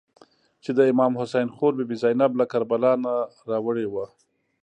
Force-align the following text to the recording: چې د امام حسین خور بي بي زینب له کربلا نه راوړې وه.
چې 0.63 0.71
د 0.77 0.79
امام 0.91 1.13
حسین 1.21 1.47
خور 1.55 1.71
بي 1.77 1.85
بي 1.89 1.95
زینب 2.03 2.31
له 2.39 2.45
کربلا 2.51 2.91
نه 3.03 3.13
راوړې 3.49 3.87
وه. 3.93 4.05